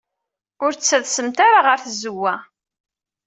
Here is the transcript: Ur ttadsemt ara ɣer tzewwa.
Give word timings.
Ur 0.63 0.71
ttadsemt 0.73 1.37
ara 1.47 1.59
ɣer 1.65 1.79
tzewwa. 1.85 2.35